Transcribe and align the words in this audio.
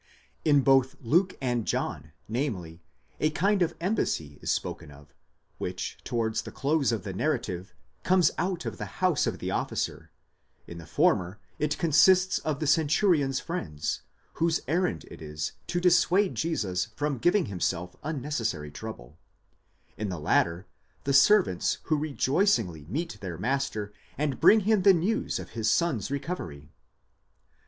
In 0.43 0.61
both 0.61 0.95
Luke 1.03 1.37
and 1.39 1.63
John, 1.67 2.11
namely, 2.27 2.81
a 3.19 3.29
kind 3.29 3.61
of 3.61 3.75
embassy 3.79 4.39
is 4.41 4.49
spoken 4.49 4.89
of, 4.89 5.13
which 5.59 5.95
towards: 6.03 6.41
the 6.41 6.51
close 6.51 6.91
of 6.91 7.03
the 7.03 7.13
narrative 7.13 7.75
comes 8.01 8.31
out 8.39 8.65
of 8.65 8.79
the 8.79 8.87
house 8.97 9.27
of 9.27 9.37
the 9.37 9.51
officer; 9.51 10.09
in 10.65 10.79
the 10.79 10.87
former 10.87 11.37
it 11.59 11.77
consists 11.77 12.39
of 12.39 12.59
the 12.59 12.65
centurion's 12.65 13.39
friends, 13.39 14.01
whose 14.41 14.61
errand 14.67 15.05
it 15.11 15.21
is 15.21 15.51
to 15.67 15.79
dissuade 15.79 16.33
Jesus 16.33 16.85
from 16.95 17.19
giving 17.19 17.45
himself 17.45 17.95
unnecessary 18.01 18.71
trouble; 18.71 19.19
in 19.97 20.09
the 20.09 20.17
latter, 20.19 20.65
of 21.05 21.15
servants 21.15 21.77
who 21.83 21.95
rejoicingly 21.95 22.87
meet 22.89 23.19
their 23.21 23.37
master 23.37 23.93
and 24.17 24.39
bring 24.39 24.61
him 24.61 24.81
the 24.81 24.95
news 24.95 25.37
of 25.37 25.51
his 25.51 25.69
son's 25.69 26.09
recovery. 26.09 26.71